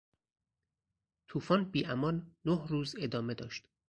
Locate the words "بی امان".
1.71-2.27